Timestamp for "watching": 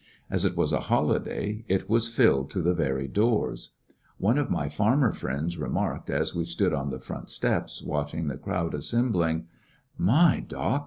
7.83-8.27